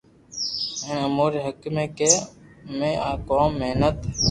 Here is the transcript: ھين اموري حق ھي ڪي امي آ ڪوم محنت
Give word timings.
ھين 0.85 0.99
اموري 1.09 1.39
حق 1.45 1.59
ھي 1.77 1.85
ڪي 1.97 2.11
امي 2.69 2.91
آ 3.09 3.11
ڪوم 3.27 3.49
محنت 3.61 3.97